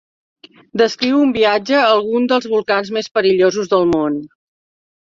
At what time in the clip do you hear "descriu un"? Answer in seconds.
0.81-1.35